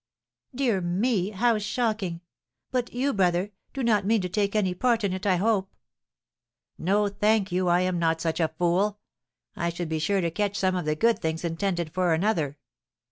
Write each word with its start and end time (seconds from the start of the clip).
"Dear 0.55 0.81
me, 0.81 1.29
how 1.29 1.59
shocking! 1.59 2.21
But 2.71 2.91
you, 2.91 3.13
brother, 3.13 3.51
do 3.71 3.83
not 3.83 4.03
mean 4.03 4.21
to 4.21 4.29
take 4.29 4.55
any 4.55 4.73
part 4.73 5.03
in 5.03 5.13
it, 5.13 5.27
I 5.27 5.35
hope?" 5.35 5.75
"No, 6.79 7.07
thank 7.07 7.51
you, 7.51 7.67
I 7.67 7.81
am 7.81 7.99
not 7.99 8.19
such 8.19 8.39
a 8.39 8.47
fool; 8.57 8.97
I 9.55 9.69
should 9.69 9.89
be 9.89 9.99
sure 9.99 10.21
to 10.21 10.31
catch 10.31 10.57
some 10.57 10.75
of 10.75 10.85
the 10.85 10.95
good 10.95 11.19
things 11.19 11.45
intended 11.45 11.93
for 11.93 12.15
another. 12.15 12.57